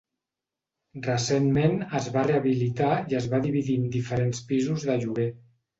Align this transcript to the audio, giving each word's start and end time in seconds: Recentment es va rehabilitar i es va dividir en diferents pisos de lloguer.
Recentment 1.07 1.77
es 2.01 2.09
va 2.17 2.25
rehabilitar 2.29 2.91
i 3.15 3.21
es 3.21 3.31
va 3.35 3.45
dividir 3.47 3.81
en 3.85 3.89
diferents 4.01 4.45
pisos 4.53 4.91
de 4.93 5.03
lloguer. 5.07 5.33